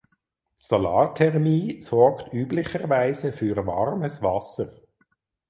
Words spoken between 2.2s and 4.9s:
üblicherweise für warmes Wasser.